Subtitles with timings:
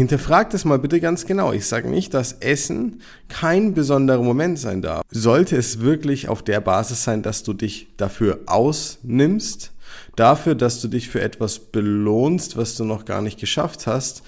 [0.00, 1.52] Hinterfragt es mal bitte ganz genau.
[1.52, 5.02] Ich sage nicht, dass Essen kein besonderer Moment sein darf.
[5.10, 9.72] Sollte es wirklich auf der Basis sein, dass du dich dafür ausnimmst,
[10.16, 14.22] dafür, dass du dich für etwas belohnst, was du noch gar nicht geschafft hast,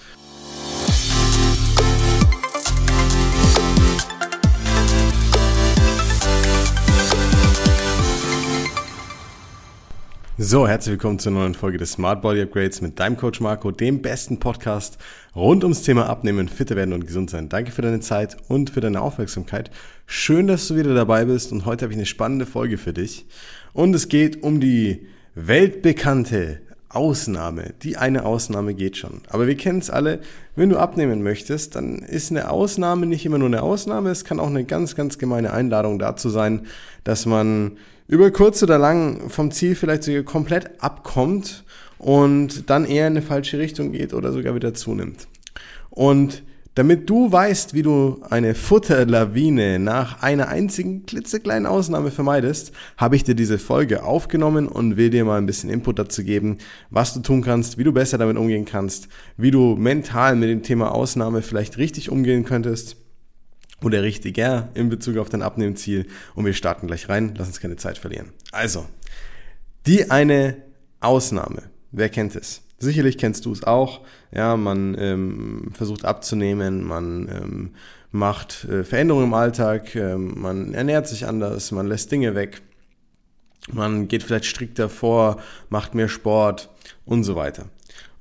[10.39, 14.01] So, herzlich willkommen zur neuen Folge des Smart Body Upgrades mit deinem Coach Marco, dem
[14.01, 14.97] besten Podcast
[15.35, 17.49] rund ums Thema Abnehmen, fitter werden und gesund sein.
[17.49, 19.69] Danke für deine Zeit und für deine Aufmerksamkeit.
[20.07, 23.27] Schön, dass du wieder dabei bist und heute habe ich eine spannende Folge für dich.
[23.73, 27.75] Und es geht um die weltbekannte Ausnahme.
[27.83, 29.21] Die eine Ausnahme geht schon.
[29.29, 30.19] Aber wir kennen es alle,
[30.55, 34.09] wenn du abnehmen möchtest, dann ist eine Ausnahme nicht immer nur eine Ausnahme.
[34.09, 36.65] Es kann auch eine ganz, ganz gemeine Einladung dazu sein,
[37.03, 41.63] dass man über kurz oder lang vom Ziel vielleicht sogar komplett abkommt
[41.97, 45.27] und dann eher in eine falsche Richtung geht oder sogar wieder zunimmt.
[45.89, 46.43] Und
[46.75, 53.23] damit du weißt, wie du eine Futterlawine nach einer einzigen klitzekleinen Ausnahme vermeidest, habe ich
[53.23, 56.57] dir diese Folge aufgenommen und will dir mal ein bisschen Input dazu geben,
[56.89, 60.63] was du tun kannst, wie du besser damit umgehen kannst, wie du mental mit dem
[60.63, 63.02] Thema Ausnahme vielleicht richtig umgehen könntest
[63.83, 66.07] oder richtiger in Bezug auf dein Abnehmziel.
[66.35, 67.33] Und wir starten gleich rein.
[67.37, 68.29] Lass uns keine Zeit verlieren.
[68.51, 68.85] Also,
[69.85, 70.57] die eine
[70.99, 71.63] Ausnahme.
[71.91, 72.61] Wer kennt es?
[72.79, 74.01] Sicherlich kennst du es auch.
[74.31, 77.71] Ja, man ähm, versucht abzunehmen, man ähm,
[78.11, 82.61] macht äh, Veränderungen im Alltag, ähm, man ernährt sich anders, man lässt Dinge weg,
[83.71, 86.69] man geht vielleicht strikter vor, macht mehr Sport
[87.05, 87.65] und so weiter.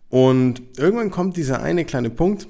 [0.08, 2.47] Und irgendwann kommt dieser eine kleine Punkt,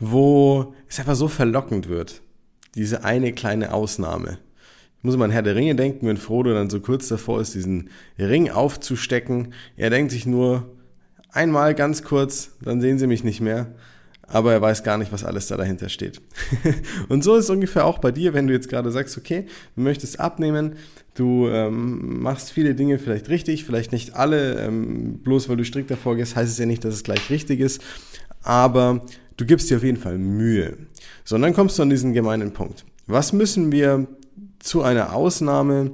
[0.00, 2.22] wo es einfach so verlockend wird.
[2.74, 4.38] Diese eine kleine Ausnahme.
[4.98, 7.54] Ich muss immer an Herr der Ringe denken, wenn Frodo dann so kurz davor ist,
[7.54, 9.54] diesen Ring aufzustecken.
[9.76, 10.76] Er denkt sich nur,
[11.32, 13.74] einmal ganz kurz, dann sehen sie mich nicht mehr.
[14.26, 16.20] Aber er weiß gar nicht, was alles da dahinter steht.
[17.08, 19.82] und so ist es ungefähr auch bei dir, wenn du jetzt gerade sagst, okay, du
[19.82, 20.76] möchtest abnehmen,
[21.14, 25.90] du ähm, machst viele Dinge vielleicht richtig, vielleicht nicht alle, ähm, bloß weil du strikt
[25.90, 27.82] davor gehst, heißt es ja nicht, dass es gleich richtig ist.
[28.42, 29.04] Aber
[29.40, 30.76] du gibst dir auf jeden Fall Mühe.
[31.24, 32.84] So, und dann kommst du an diesen gemeinen Punkt.
[33.06, 34.06] Was müssen wir
[34.58, 35.92] zu einer Ausnahme,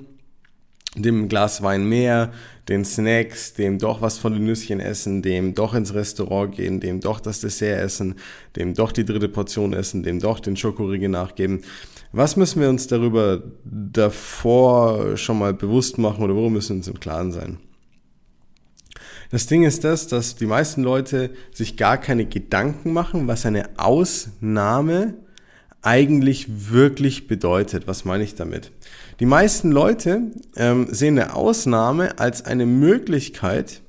[0.97, 2.33] dem Glas Wein mehr,
[2.69, 7.01] den Snacks, dem doch was von den Nüsschen essen, dem doch ins Restaurant gehen, dem
[7.01, 8.17] doch das Dessert essen,
[8.57, 11.61] dem doch die dritte Portion essen, dem doch den Schokoriegel nachgeben.
[12.13, 16.89] Was müssen wir uns darüber davor schon mal bewusst machen oder worum müssen wir uns
[16.89, 17.59] im Klaren sein?
[19.31, 23.69] Das Ding ist das, dass die meisten Leute sich gar keine Gedanken machen, was eine
[23.77, 25.15] Ausnahme
[25.83, 27.87] eigentlich wirklich bedeutet.
[27.87, 28.73] Was meine ich damit?
[29.21, 30.23] Die meisten Leute
[30.57, 33.83] ähm, sehen eine Ausnahme als eine Möglichkeit,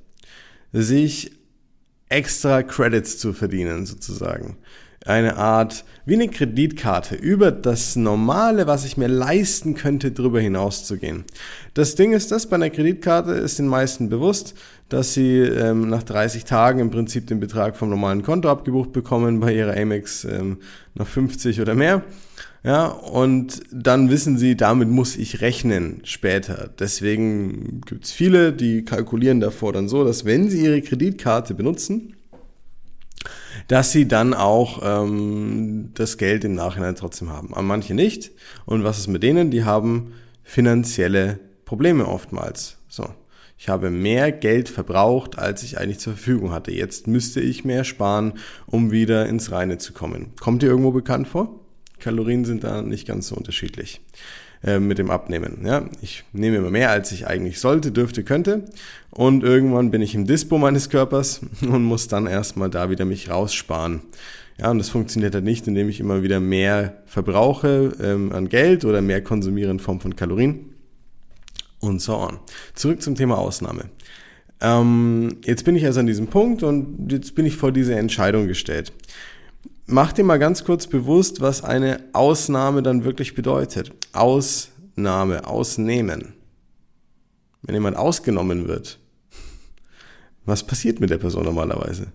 [0.74, 1.32] sich
[2.10, 4.58] extra Credits zu verdienen, sozusagen
[5.08, 10.86] eine Art, wie eine Kreditkarte, über das Normale, was ich mir leisten könnte, darüber hinaus
[10.86, 11.26] zu gehen.
[11.74, 14.54] Das Ding ist das, bei einer Kreditkarte ist den meisten bewusst,
[14.90, 19.40] dass sie ähm, nach 30 Tagen im Prinzip den Betrag vom normalen Konto abgebucht bekommen,
[19.40, 20.58] bei ihrer Amex ähm,
[20.96, 22.04] nach 50 oder mehr.
[22.64, 26.70] Ja, und dann wissen sie, damit muss ich rechnen später.
[26.80, 32.17] Deswegen gibt's viele, die kalkulieren davor dann so, dass wenn sie ihre Kreditkarte benutzen,
[33.68, 37.54] dass sie dann auch ähm, das Geld im Nachhinein trotzdem haben.
[37.54, 38.32] Aber manche nicht.
[38.66, 39.52] Und was ist mit denen?
[39.52, 40.14] Die haben
[40.44, 42.78] finanzielle Probleme oftmals.
[42.88, 43.08] So.
[43.60, 46.72] Ich habe mehr Geld verbraucht, als ich eigentlich zur Verfügung hatte.
[46.72, 48.34] Jetzt müsste ich mehr sparen,
[48.68, 50.34] um wieder ins Reine zu kommen.
[50.40, 51.60] Kommt dir irgendwo bekannt vor?
[52.00, 54.02] Kalorien sind da nicht ganz so unterschiedlich.
[54.64, 55.60] Äh, mit dem Abnehmen.
[55.64, 55.86] Ja?
[56.02, 58.66] Ich nehme immer mehr, als ich eigentlich sollte, dürfte, könnte.
[59.12, 63.30] Und irgendwann bin ich im Dispo meines Körpers und muss dann erstmal da wieder mich
[63.30, 64.02] raussparen.
[64.60, 68.86] Ja, und das funktioniert halt nicht, indem ich immer wieder mehr verbrauche ähm, an Geld
[68.86, 70.74] oder mehr konsumiere in Form von Kalorien
[71.80, 72.40] und so on.
[72.74, 73.86] Zurück zum Thema Ausnahme.
[74.60, 78.48] Ähm, jetzt bin ich also an diesem Punkt und jetzt bin ich vor diese Entscheidung
[78.48, 78.92] gestellt.
[79.90, 83.94] Mach dir mal ganz kurz bewusst, was eine Ausnahme dann wirklich bedeutet.
[84.12, 86.34] Ausnahme, ausnehmen.
[87.62, 89.00] Wenn jemand ausgenommen wird,
[90.46, 92.08] was passiert mit der Person normalerweise?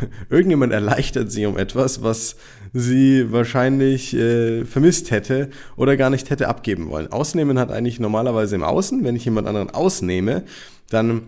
[0.30, 2.36] Irgendjemand erleichtert sie um etwas, was
[2.72, 7.10] sie wahrscheinlich äh, vermisst hätte oder gar nicht hätte abgeben wollen.
[7.10, 9.02] Ausnehmen hat eigentlich normalerweise im Außen.
[9.02, 10.44] Wenn ich jemand anderen ausnehme,
[10.88, 11.22] dann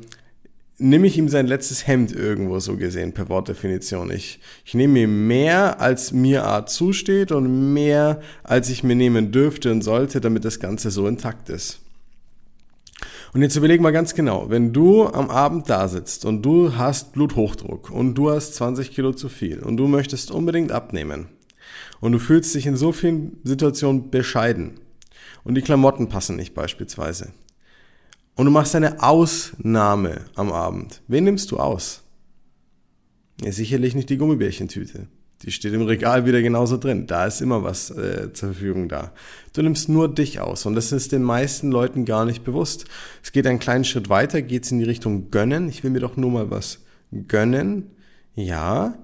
[0.80, 4.10] nehme ich ihm sein letztes Hemd irgendwo so gesehen, per Wortdefinition.
[4.10, 9.30] Ich, ich nehme ihm mehr, als mir Art zusteht und mehr, als ich mir nehmen
[9.30, 11.80] dürfte und sollte, damit das Ganze so intakt ist.
[13.32, 17.12] Und jetzt überleg mal ganz genau, wenn du am Abend da sitzt und du hast
[17.12, 21.28] Bluthochdruck und du hast 20 Kilo zu viel und du möchtest unbedingt abnehmen
[22.00, 24.80] und du fühlst dich in so vielen Situationen bescheiden
[25.44, 27.32] und die Klamotten passen nicht beispielsweise
[28.40, 32.00] und du machst eine Ausnahme am Abend, wen nimmst du aus?
[33.42, 35.08] Ja, sicherlich nicht die Gummibärchentüte.
[35.42, 37.06] Die steht im Regal wieder genauso drin.
[37.06, 39.12] Da ist immer was äh, zur Verfügung da.
[39.52, 42.86] Du nimmst nur dich aus und das ist den meisten Leuten gar nicht bewusst.
[43.22, 45.68] Es geht einen kleinen Schritt weiter, geht es in die Richtung gönnen.
[45.68, 46.78] Ich will mir doch nur mal was
[47.28, 47.90] gönnen.
[48.34, 48.96] Ja,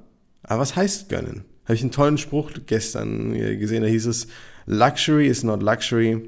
[0.44, 1.44] aber was heißt gönnen?
[1.64, 4.28] Habe ich einen tollen Spruch gestern gesehen, da hieß es,
[4.64, 6.22] Luxury is not luxury.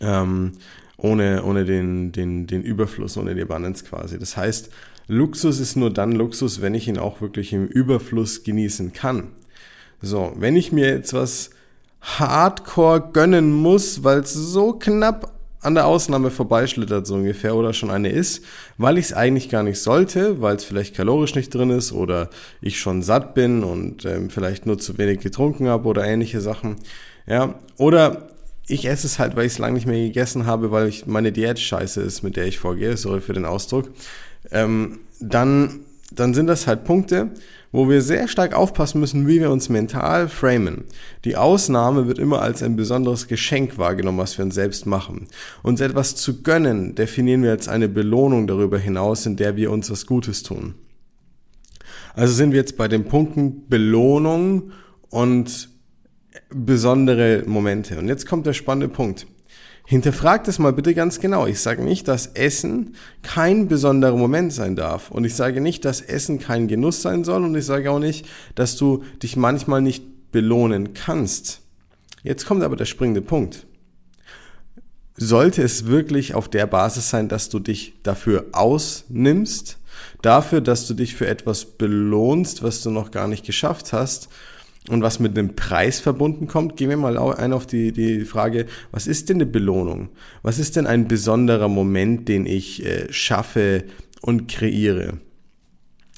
[0.00, 0.54] Ähm,
[1.02, 4.18] ohne, ohne den, den, den Überfluss, ohne die Abundance quasi.
[4.18, 4.70] Das heißt,
[5.08, 9.28] Luxus ist nur dann Luxus, wenn ich ihn auch wirklich im Überfluss genießen kann.
[10.00, 11.50] So, wenn ich mir jetzt was
[12.00, 17.90] hardcore gönnen muss, weil es so knapp an der Ausnahme vorbeischlittert, so ungefähr, oder schon
[17.90, 18.44] eine ist,
[18.78, 22.30] weil ich es eigentlich gar nicht sollte, weil es vielleicht kalorisch nicht drin ist oder
[22.60, 26.76] ich schon satt bin und ähm, vielleicht nur zu wenig getrunken habe oder ähnliche Sachen.
[27.26, 28.31] Ja, oder
[28.66, 31.32] ich esse es halt, weil ich es lange nicht mehr gegessen habe, weil ich meine
[31.32, 33.90] Diät scheiße ist, mit der ich vorgehe, sorry für den Ausdruck
[34.50, 35.80] ähm, dann,
[36.10, 37.30] dann sind das halt Punkte,
[37.70, 40.84] wo wir sehr stark aufpassen müssen, wie wir uns mental framen.
[41.24, 45.28] Die Ausnahme wird immer als ein besonderes Geschenk wahrgenommen, was wir uns selbst machen.
[45.62, 49.90] Uns etwas zu gönnen, definieren wir als eine Belohnung darüber hinaus, in der wir uns
[49.90, 50.74] was Gutes tun.
[52.14, 54.72] Also sind wir jetzt bei den Punkten Belohnung
[55.08, 55.70] und
[56.50, 57.98] besondere Momente.
[57.98, 59.26] Und jetzt kommt der spannende Punkt.
[59.84, 61.46] Hinterfragt es mal bitte ganz genau.
[61.46, 65.10] Ich sage nicht, dass Essen kein besonderer Moment sein darf.
[65.10, 67.44] Und ich sage nicht, dass Essen kein Genuss sein soll.
[67.44, 71.60] Und ich sage auch nicht, dass du dich manchmal nicht belohnen kannst.
[72.22, 73.66] Jetzt kommt aber der springende Punkt.
[75.16, 79.78] Sollte es wirklich auf der Basis sein, dass du dich dafür ausnimmst,
[80.22, 84.28] dafür, dass du dich für etwas belohnst, was du noch gar nicht geschafft hast,
[84.88, 88.66] und was mit einem Preis verbunden kommt, gehen wir mal ein auf die, die Frage,
[88.90, 90.08] was ist denn eine Belohnung?
[90.42, 93.84] Was ist denn ein besonderer Moment, den ich äh, schaffe
[94.22, 95.18] und kreiere?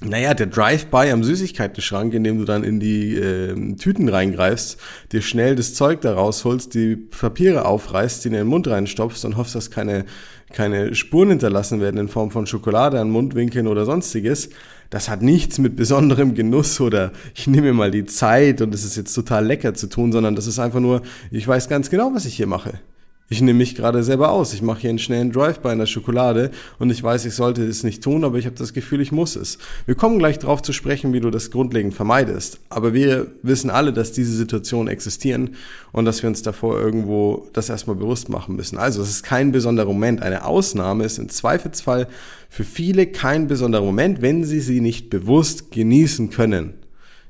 [0.02, 4.78] Naja, der Drive-by am Süßigkeitenschrank, in dem du dann in die äh, Tüten reingreifst,
[5.12, 9.36] dir schnell das Zeug da rausholst, die Papiere aufreißt, die in den Mund reinstopfst und
[9.36, 10.04] hoffst, dass keine,
[10.52, 14.50] keine Spuren hinterlassen werden in Form von Schokolade an Mundwinkeln oder sonstiges,
[14.90, 18.96] das hat nichts mit besonderem Genuss oder ich nehme mal die Zeit und es ist
[18.96, 22.26] jetzt total lecker zu tun, sondern das ist einfach nur, ich weiß ganz genau, was
[22.26, 22.80] ich hier mache.
[23.30, 24.52] Ich nehme mich gerade selber aus.
[24.52, 27.82] Ich mache hier einen schnellen Drive-by in der Schokolade und ich weiß, ich sollte es
[27.82, 29.56] nicht tun, aber ich habe das Gefühl, ich muss es.
[29.86, 32.60] Wir kommen gleich darauf zu sprechen, wie du das grundlegend vermeidest.
[32.68, 35.56] Aber wir wissen alle, dass diese Situationen existieren
[35.90, 38.76] und dass wir uns davor irgendwo das erstmal bewusst machen müssen.
[38.76, 40.20] Also es ist kein besonderer Moment.
[40.20, 42.08] Eine Ausnahme ist im Zweifelsfall
[42.50, 46.74] für viele kein besonderer Moment, wenn sie sie nicht bewusst genießen können.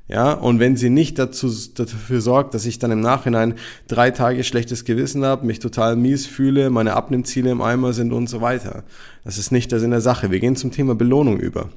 [0.07, 3.55] Ja, und wenn sie nicht dazu, dafür sorgt, dass ich dann im Nachhinein
[3.87, 8.27] drei Tage schlechtes Gewissen habe, mich total mies fühle, meine Abnehmziele im Eimer sind und
[8.27, 8.83] so weiter.
[9.23, 10.29] Das ist nicht der Sinn der Sache.
[10.29, 11.69] Wir gehen zum Thema Belohnung über.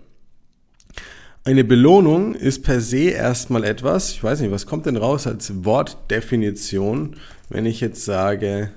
[1.45, 5.65] Eine Belohnung ist per se erstmal etwas, ich weiß nicht, was kommt denn raus als
[5.65, 7.17] Wortdefinition,
[7.49, 8.71] wenn ich jetzt sage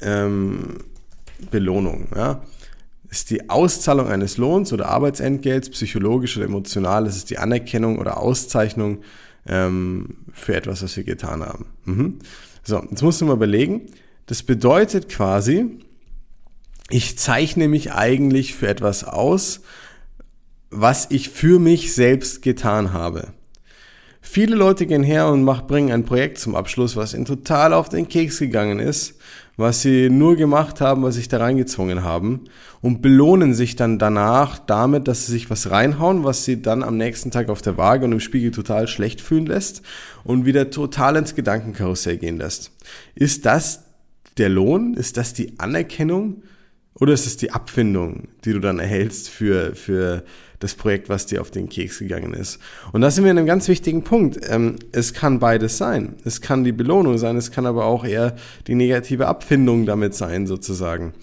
[0.00, 0.78] ähm,
[1.50, 2.08] Belohnung.
[2.16, 2.42] Ja?
[3.10, 8.18] Ist die Auszahlung eines Lohns oder Arbeitsentgelts, psychologisch oder emotional, es ist die Anerkennung oder
[8.18, 9.02] Auszeichnung
[9.46, 11.66] ähm, für etwas, was wir getan haben.
[11.84, 12.18] Mhm.
[12.62, 13.86] So, jetzt musst du mal überlegen,
[14.26, 15.78] das bedeutet quasi,
[16.90, 19.62] ich zeichne mich eigentlich für etwas aus,
[20.70, 23.32] was ich für mich selbst getan habe.
[24.30, 27.88] Viele Leute gehen her und mach, bringen ein Projekt zum Abschluss, was ihnen total auf
[27.88, 29.14] den Keks gegangen ist,
[29.56, 32.44] was sie nur gemacht haben, was sich da reingezwungen haben
[32.82, 36.98] und belohnen sich dann danach damit, dass sie sich was reinhauen, was sie dann am
[36.98, 39.80] nächsten Tag auf der Waage und im Spiegel total schlecht fühlen lässt
[40.24, 42.72] und wieder total ins Gedankenkarussell gehen lässt.
[43.14, 43.84] Ist das
[44.36, 44.92] der Lohn?
[44.92, 46.42] Ist das die Anerkennung?
[47.00, 50.22] Oder ist es die Abfindung, die du dann erhältst für, für
[50.58, 52.58] das Projekt, was dir auf den Keks gegangen ist?
[52.92, 54.40] Und da sind wir in einem ganz wichtigen Punkt.
[54.48, 56.16] Ähm, es kann beides sein.
[56.24, 58.36] Es kann die Belohnung sein, es kann aber auch eher
[58.66, 61.14] die negative Abfindung damit sein, sozusagen.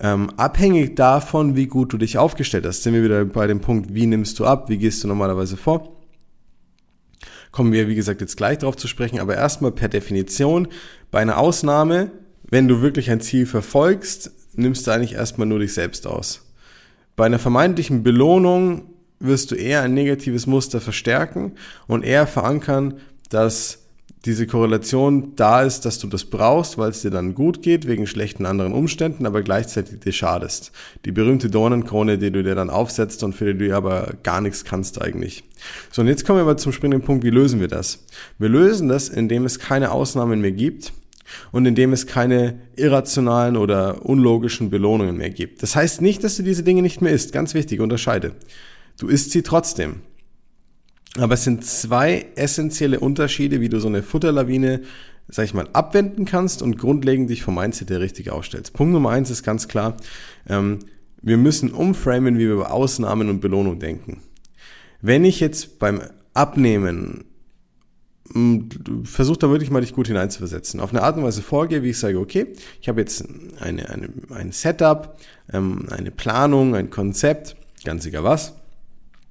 [0.00, 3.94] Ähm, abhängig davon, wie gut du dich aufgestellt hast, sind wir wieder bei dem Punkt,
[3.94, 5.96] wie nimmst du ab, wie gehst du normalerweise vor?
[7.52, 10.66] Kommen wir, wie gesagt, jetzt gleich darauf zu sprechen, aber erstmal per Definition,
[11.12, 12.10] bei einer Ausnahme,
[12.42, 16.43] wenn du wirklich ein Ziel verfolgst, nimmst du eigentlich erstmal nur dich selbst aus.
[17.16, 18.82] Bei einer vermeintlichen Belohnung
[19.20, 21.52] wirst du eher ein negatives Muster verstärken
[21.86, 22.94] und eher verankern,
[23.30, 23.78] dass
[24.24, 28.06] diese Korrelation da ist, dass du das brauchst, weil es dir dann gut geht, wegen
[28.06, 30.72] schlechten anderen Umständen, aber gleichzeitig dir schadest.
[31.04, 34.64] Die berühmte Dornenkrone, die du dir dann aufsetzt und für die du aber gar nichts
[34.64, 35.44] kannst eigentlich.
[35.90, 38.06] So, und jetzt kommen wir aber zum springenden Punkt, wie lösen wir das?
[38.38, 40.92] Wir lösen das, indem es keine Ausnahmen mehr gibt
[41.52, 45.62] und indem es keine irrationalen oder unlogischen Belohnungen mehr gibt.
[45.62, 47.32] Das heißt nicht, dass du diese Dinge nicht mehr isst.
[47.32, 48.32] Ganz wichtig, unterscheide.
[48.98, 50.02] Du isst sie trotzdem.
[51.16, 54.82] Aber es sind zwei essentielle Unterschiede, wie du so eine Futterlawine,
[55.28, 58.72] sag ich mal, abwenden kannst und grundlegend dich vom Mindset der richtig aufstellst.
[58.72, 59.96] Punkt Nummer eins ist ganz klar,
[60.48, 60.80] ähm,
[61.22, 64.20] wir müssen umframen, wie wir über Ausnahmen und Belohnung denken.
[65.00, 66.02] Wenn ich jetzt beim
[66.34, 67.24] Abnehmen
[69.04, 70.80] versuch da wirklich mal dich gut hineinzuversetzen.
[70.80, 72.46] Auf eine Art und Weise vorgehe, wie ich sage, okay,
[72.80, 73.24] ich habe jetzt
[73.60, 75.16] eine, eine, ein Setup,
[75.52, 78.54] ähm, eine Planung, ein Konzept, ganz egal was.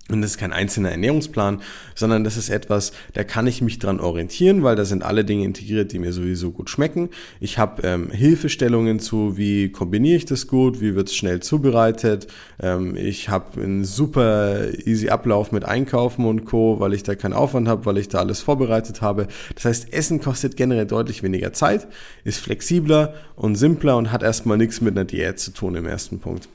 [0.09, 1.61] Und das ist kein einzelner Ernährungsplan,
[1.95, 5.45] sondern das ist etwas, da kann ich mich dran orientieren, weil da sind alle Dinge
[5.45, 7.09] integriert, die mir sowieso gut schmecken.
[7.39, 12.27] Ich habe ähm, Hilfestellungen zu, wie kombiniere ich das gut, wie wird es schnell zubereitet.
[12.61, 17.33] Ähm, ich habe einen super easy Ablauf mit Einkaufen und Co., weil ich da keinen
[17.33, 19.27] Aufwand habe, weil ich da alles vorbereitet habe.
[19.55, 21.87] Das heißt, Essen kostet generell deutlich weniger Zeit,
[22.25, 26.19] ist flexibler und simpler und hat erstmal nichts mit einer Diät zu tun im ersten
[26.19, 26.49] Punkt.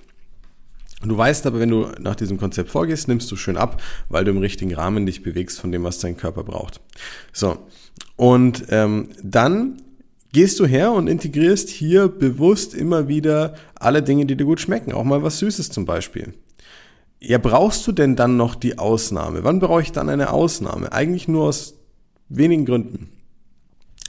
[1.02, 4.32] Du weißt aber, wenn du nach diesem Konzept vorgehst, nimmst du schön ab, weil du
[4.32, 6.80] im richtigen Rahmen dich bewegst von dem, was dein Körper braucht.
[7.32, 7.58] So,
[8.16, 9.80] und ähm, dann
[10.32, 14.92] gehst du her und integrierst hier bewusst immer wieder alle Dinge, die dir gut schmecken,
[14.92, 16.34] auch mal was Süßes zum Beispiel.
[17.20, 19.42] Ja, brauchst du denn dann noch die Ausnahme?
[19.44, 20.92] Wann brauche ich dann eine Ausnahme?
[20.92, 21.74] Eigentlich nur aus
[22.28, 23.08] wenigen Gründen.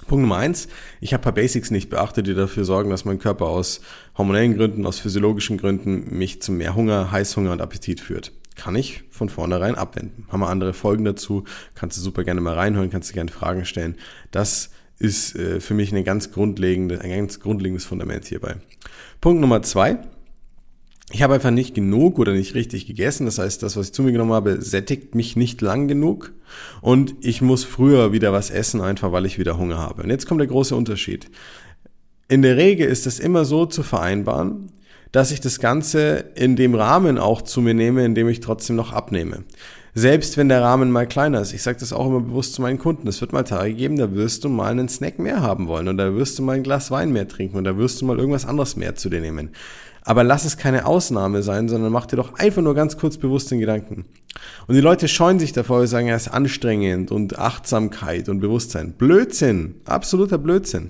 [0.10, 0.68] Punkt Nummer eins,
[1.02, 3.80] ich habe paar Basics nicht beachtet, die dafür sorgen, dass mein Körper aus
[4.18, 8.32] hormonellen Gründen, aus physiologischen Gründen mich zu mehr Hunger, Heißhunger und Appetit führt.
[8.56, 10.26] Kann ich von vornherein abwenden.
[10.30, 11.44] Haben wir andere Folgen dazu,
[11.76, 13.98] kannst du super gerne mal reinhören, kannst du gerne Fragen stellen.
[14.32, 18.56] Das ist äh, für mich eine ganz grundlegende, ein ganz grundlegendes Fundament hierbei.
[19.22, 20.00] Punkt Nummer zwei,
[21.12, 23.26] ich habe einfach nicht genug oder nicht richtig gegessen.
[23.26, 26.34] Das heißt, das, was ich zu mir genommen habe, sättigt mich nicht lang genug.
[26.82, 30.04] Und ich muss früher wieder was essen, einfach weil ich wieder Hunger habe.
[30.04, 31.30] Und jetzt kommt der große Unterschied.
[32.28, 34.72] In der Regel ist es immer so zu vereinbaren,
[35.12, 38.76] dass ich das Ganze in dem Rahmen auch zu mir nehme, in dem ich trotzdem
[38.76, 39.44] noch abnehme.
[39.96, 41.52] Selbst wenn der Rahmen mal kleiner ist.
[41.52, 43.08] Ich sage das auch immer bewusst zu meinen Kunden.
[43.08, 45.98] Es wird mal Tage geben, da wirst du mal einen Snack mehr haben wollen und
[45.98, 48.46] da wirst du mal ein Glas Wein mehr trinken und da wirst du mal irgendwas
[48.46, 49.50] anderes mehr zu dir nehmen.
[50.10, 53.52] Aber lass es keine Ausnahme sein, sondern mach dir doch einfach nur ganz kurz bewusst
[53.52, 54.06] den Gedanken.
[54.66, 58.94] Und die Leute scheuen sich davor, sagen, ja, es ist anstrengend und Achtsamkeit und Bewusstsein.
[58.94, 60.90] Blödsinn, absoluter Blödsinn.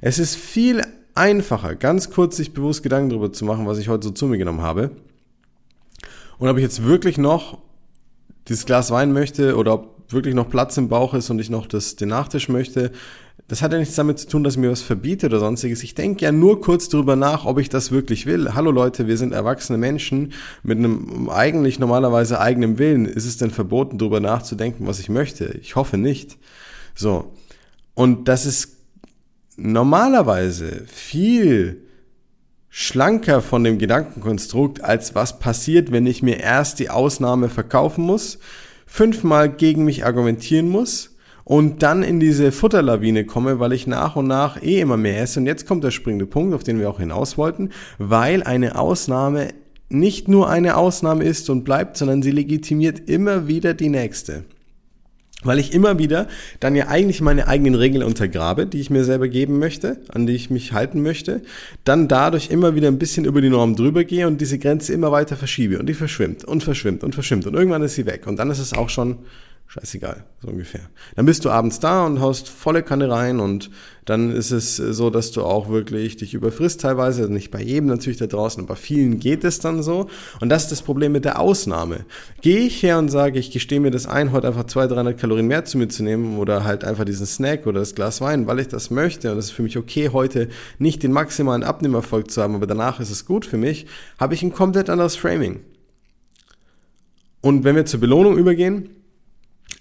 [0.00, 0.82] Es ist viel
[1.16, 4.38] einfacher, ganz kurz sich bewusst Gedanken darüber zu machen, was ich heute so zu mir
[4.38, 4.92] genommen habe.
[6.38, 7.58] Und ob ich jetzt wirklich noch
[8.46, 11.66] dieses Glas Wein möchte oder ob wirklich noch Platz im Bauch ist und ich noch
[11.66, 12.92] das, den Nachtisch möchte,
[13.48, 15.84] das hat ja nichts damit zu tun, dass mir was verbietet oder sonstiges.
[15.84, 18.54] Ich denke ja nur kurz drüber nach, ob ich das wirklich will.
[18.54, 20.32] Hallo Leute, wir sind erwachsene Menschen
[20.64, 23.06] mit einem eigentlich normalerweise eigenen Willen.
[23.06, 25.58] Ist es denn verboten, drüber nachzudenken, was ich möchte?
[25.62, 26.38] Ich hoffe nicht.
[26.96, 27.32] So.
[27.94, 28.78] Und das ist
[29.56, 31.82] normalerweise viel
[32.68, 38.38] schlanker von dem Gedankenkonstrukt, als was passiert, wenn ich mir erst die Ausnahme verkaufen muss,
[38.86, 41.15] fünfmal gegen mich argumentieren muss,
[41.48, 45.38] und dann in diese Futterlawine komme, weil ich nach und nach eh immer mehr esse.
[45.38, 49.50] Und jetzt kommt der springende Punkt, auf den wir auch hinaus wollten, weil eine Ausnahme
[49.88, 54.42] nicht nur eine Ausnahme ist und bleibt, sondern sie legitimiert immer wieder die nächste.
[55.44, 56.26] Weil ich immer wieder
[56.58, 60.34] dann ja eigentlich meine eigenen Regeln untergrabe, die ich mir selber geben möchte, an die
[60.34, 61.42] ich mich halten möchte,
[61.84, 65.12] dann dadurch immer wieder ein bisschen über die Norm drüber gehe und diese Grenze immer
[65.12, 68.36] weiter verschiebe und die verschwimmt und verschwimmt und verschwimmt und irgendwann ist sie weg und
[68.40, 69.18] dann ist es auch schon
[69.68, 70.82] scheißegal, so ungefähr.
[71.16, 73.70] Dann bist du abends da und haust volle Kanne rein und
[74.04, 77.88] dann ist es so, dass du auch wirklich dich überfrisst teilweise, also nicht bei jedem
[77.88, 80.08] natürlich da draußen, aber vielen geht es dann so
[80.40, 82.04] und das ist das Problem mit der Ausnahme.
[82.40, 85.48] Gehe ich her und sage, ich gestehe mir das ein, heute einfach 200, 300 Kalorien
[85.48, 88.60] mehr zu mir zu nehmen oder halt einfach diesen Snack oder das Glas Wein, weil
[88.60, 92.40] ich das möchte und es ist für mich okay, heute nicht den maximalen Abnehmerfolg zu
[92.40, 93.86] haben, aber danach ist es gut für mich,
[94.18, 95.60] habe ich ein komplett anderes Framing.
[97.40, 98.95] Und wenn wir zur Belohnung übergehen,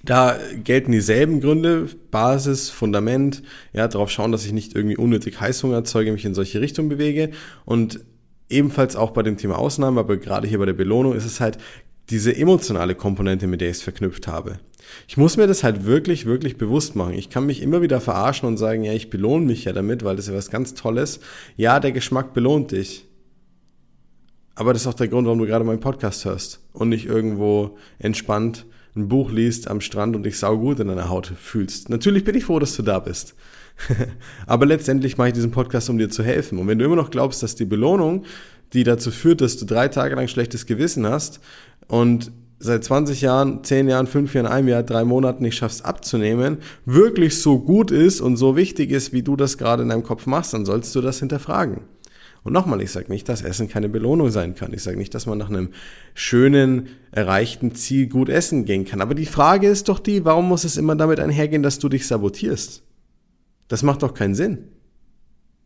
[0.06, 3.42] da gelten dieselben Gründe, Basis, Fundament,
[3.74, 7.32] ja, darauf schauen, dass ich nicht irgendwie unnötig Heißhunger erzeuge, mich in solche Richtungen bewege.
[7.66, 8.06] Und
[8.50, 11.58] ebenfalls auch bei dem Thema Ausnahmen, aber gerade hier bei der Belohnung ist es halt
[12.12, 14.60] diese emotionale Komponente, mit der ich es verknüpft habe.
[15.08, 17.14] Ich muss mir das halt wirklich, wirklich bewusst machen.
[17.14, 20.16] Ich kann mich immer wieder verarschen und sagen, ja, ich belohne mich ja damit, weil
[20.16, 21.20] das ja was ganz Tolles.
[21.58, 23.06] Ja, der Geschmack belohnt dich.
[24.54, 27.78] Aber das ist auch der Grund, warum du gerade meinen Podcast hörst und nicht irgendwo
[27.98, 31.90] entspannt ein Buch liest am Strand und dich saugut in deiner Haut fühlst.
[31.90, 33.36] Natürlich bin ich froh, dass du da bist.
[34.48, 36.58] Aber letztendlich mache ich diesen Podcast, um dir zu helfen.
[36.60, 38.24] Und wenn du immer noch glaubst, dass die Belohnung,
[38.74, 41.42] die dazu führt, dass du drei Tage lang schlechtes Gewissen hast
[41.88, 46.60] und seit 20 Jahren, 10 Jahren, 5 Jahren, einem Jahr, drei Monaten nicht schaffst abzunehmen,
[46.86, 50.26] wirklich so gut ist und so wichtig ist, wie du das gerade in deinem Kopf
[50.26, 51.82] machst, dann sollst du das hinterfragen.
[52.46, 54.72] Und nochmal, ich sage nicht, dass Essen keine Belohnung sein kann.
[54.72, 55.70] Ich sage nicht, dass man nach einem
[56.14, 59.02] schönen, erreichten Ziel gut essen gehen kann.
[59.02, 62.06] Aber die Frage ist doch die, warum muss es immer damit einhergehen, dass du dich
[62.06, 62.84] sabotierst?
[63.68, 64.60] Das macht doch keinen Sinn.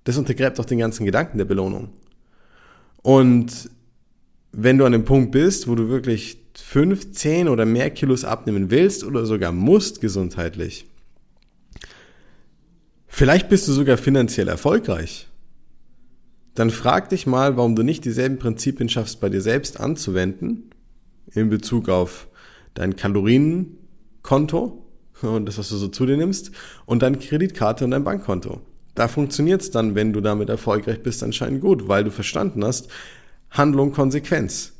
[0.06, 1.90] Das untergräbt doch den ganzen Gedanken der Belohnung.
[3.02, 3.70] Und
[4.54, 8.72] wenn du an dem Punkt bist, wo du wirklich 5, 10 oder mehr Kilos abnehmen
[8.72, 10.88] willst oder sogar musst gesundheitlich,
[13.10, 15.29] vielleicht bist du sogar finanziell erfolgreich,
[16.60, 20.72] dann frag dich mal, warum du nicht dieselben Prinzipien schaffst, bei dir selbst anzuwenden,
[21.32, 22.28] in Bezug auf
[22.74, 24.86] dein Kalorienkonto
[25.22, 26.52] und das, was du so zu dir nimmst,
[26.86, 28.60] und deine Kreditkarte und dein Bankkonto.
[28.94, 32.90] Da funktioniert es dann, wenn du damit erfolgreich bist, anscheinend gut, weil du verstanden hast,
[33.52, 34.74] Handlung, Konsequenz.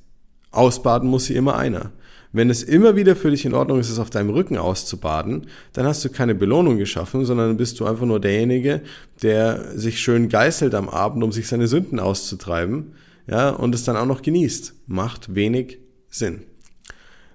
[0.52, 1.94] Ausbaden muss sie immer einer.
[2.32, 5.86] Wenn es immer wieder für dich in Ordnung ist, es auf deinem Rücken auszubaden, dann
[5.86, 8.82] hast du keine Belohnung geschaffen, sondern bist du einfach nur derjenige,
[9.24, 12.94] der sich schön geißelt am Abend, um sich seine Sünden auszutreiben,
[13.28, 14.74] ja, und es dann auch noch genießt.
[14.88, 16.44] Macht wenig Sinn.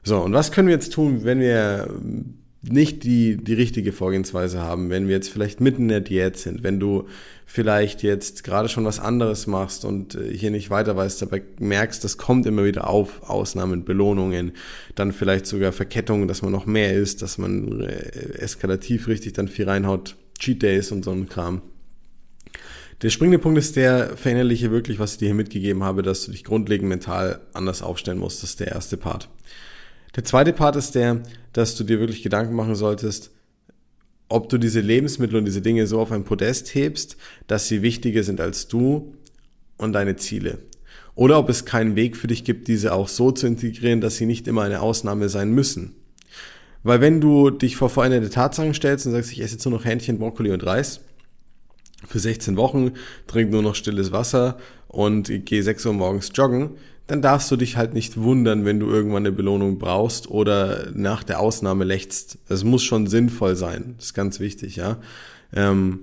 [0.02, 1.88] So, und was können wir jetzt tun, wenn wir
[2.70, 6.62] nicht die, die richtige Vorgehensweise haben, wenn wir jetzt vielleicht mitten in der Diät sind,
[6.62, 7.06] wenn du
[7.46, 12.02] vielleicht jetzt gerade schon was anderes machst und äh, hier nicht weiter weißt, aber merkst,
[12.02, 14.52] das kommt immer wieder auf, Ausnahmen, Belohnungen,
[14.94, 19.48] dann vielleicht sogar Verkettungen, dass man noch mehr isst, dass man äh, eskalativ richtig dann
[19.48, 21.62] viel reinhaut, Cheat Days und so ein Kram.
[23.02, 26.32] Der springende Punkt ist der, verinnerliche wirklich, was ich dir hier mitgegeben habe, dass du
[26.32, 28.42] dich grundlegend mental anders aufstellen musst.
[28.42, 29.28] Das ist der erste Part.
[30.16, 33.30] Der zweite Part ist der, dass du dir wirklich Gedanken machen solltest,
[34.28, 37.16] ob du diese Lebensmittel und diese Dinge so auf ein Podest hebst,
[37.46, 39.14] dass sie wichtiger sind als du
[39.76, 40.58] und deine Ziele.
[41.14, 44.26] Oder ob es keinen Weg für dich gibt, diese auch so zu integrieren, dass sie
[44.26, 45.94] nicht immer eine Ausnahme sein müssen.
[46.82, 49.84] Weil wenn du dich vor veränderte Tatsachen stellst und sagst, ich esse jetzt nur noch
[49.84, 51.00] Hähnchen, Brokkoli und Reis
[52.06, 52.92] für 16 Wochen,
[53.26, 56.72] trinke nur noch stilles Wasser und gehe 6 Uhr morgens joggen,
[57.06, 61.22] dann darfst du dich halt nicht wundern, wenn du irgendwann eine Belohnung brauchst oder nach
[61.22, 62.38] der Ausnahme lächst.
[62.48, 63.94] Es muss schon sinnvoll sein.
[63.96, 64.96] Das ist ganz wichtig, ja.
[65.54, 66.00] Ähm,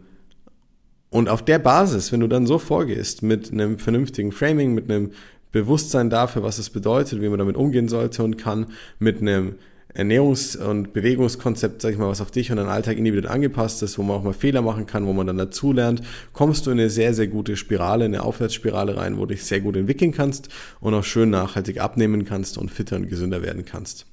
[1.09, 5.11] und auf der Basis, wenn du dann so vorgehst, mit einem vernünftigen Framing, mit einem
[5.51, 8.67] Bewusstsein dafür, was es bedeutet, wie man damit umgehen sollte und kann,
[8.99, 9.55] mit einem
[9.95, 13.97] Ernährungs- und Bewegungskonzept, sag ich mal, was auf dich und deinen Alltag individuell angepasst ist,
[13.97, 16.01] wo man auch mal Fehler machen kann, wo man dann dazulernt,
[16.33, 19.59] kommst du in eine sehr, sehr gute Spirale, eine Aufwärtsspirale rein, wo du dich sehr
[19.59, 20.49] gut entwickeln kannst
[20.79, 24.05] und auch schön nachhaltig abnehmen kannst und fitter und gesünder werden kannst.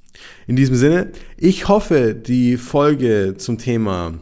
[0.46, 4.14] In diesem Sinne, ich hoffe, die Folge zum Thema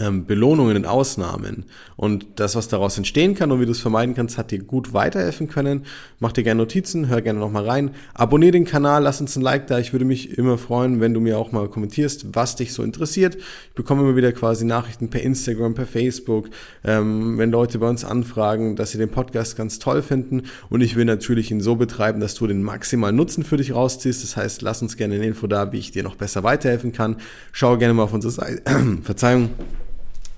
[0.00, 1.64] ähm, Belohnungen und Ausnahmen
[1.96, 4.92] und das, was daraus entstehen kann und wie du es vermeiden kannst, hat dir gut
[4.92, 5.84] weiterhelfen können.
[6.20, 7.90] Mach dir gerne Notizen, hör gerne nochmal rein.
[8.14, 9.78] Abonnier den Kanal, lass uns ein Like da.
[9.78, 13.36] Ich würde mich immer freuen, wenn du mir auch mal kommentierst, was dich so interessiert.
[13.36, 16.50] Ich bekomme immer wieder quasi Nachrichten per Instagram, per Facebook,
[16.84, 20.96] ähm, wenn Leute bei uns anfragen, dass sie den Podcast ganz toll finden und ich
[20.96, 24.22] will natürlich ihn so betreiben, dass du den maximalen Nutzen für dich rausziehst.
[24.22, 27.16] Das heißt, lass uns gerne eine Info da, wie ich dir noch besser weiterhelfen kann.
[27.52, 28.62] Schau gerne mal auf unsere Seite.
[29.02, 29.50] Verzeihung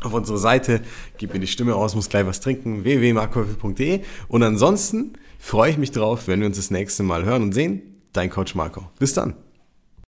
[0.02, 0.80] auf unsere Seite,
[1.18, 5.90] gib mir die Stimme aus, muss gleich was trinken, www.markowölfe.de und ansonsten freue ich mich
[5.90, 7.82] drauf, wenn wir uns das nächste Mal hören und sehen.
[8.12, 8.88] Dein Coach Marco.
[8.98, 9.34] Bis dann.